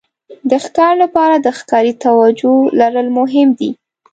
[0.49, 3.69] د ښکار لپاره د ښکاري توجو لرل مهم دي.